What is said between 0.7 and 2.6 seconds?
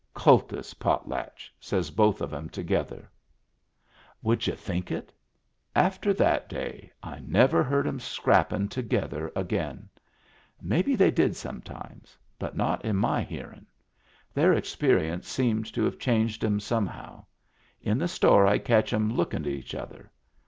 potlatch!" says both of 'em